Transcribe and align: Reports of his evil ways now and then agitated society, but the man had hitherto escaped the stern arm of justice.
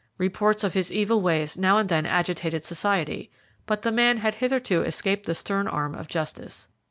Reports 0.17 0.63
of 0.63 0.73
his 0.73 0.91
evil 0.91 1.21
ways 1.21 1.59
now 1.59 1.77
and 1.77 1.87
then 1.87 2.07
agitated 2.07 2.63
society, 2.63 3.29
but 3.67 3.83
the 3.83 3.91
man 3.91 4.17
had 4.17 4.33
hitherto 4.33 4.81
escaped 4.81 5.27
the 5.27 5.35
stern 5.35 5.67
arm 5.67 5.93
of 5.93 6.07
justice. 6.07 6.67